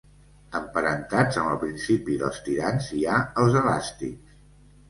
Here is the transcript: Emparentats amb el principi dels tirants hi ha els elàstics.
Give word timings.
Emparentats 0.59 1.37
amb 1.41 1.51
el 1.51 1.59
principi 1.65 2.17
dels 2.23 2.39
tirants 2.49 2.91
hi 3.01 3.05
ha 3.09 3.21
els 3.45 3.59
elàstics. 3.63 4.43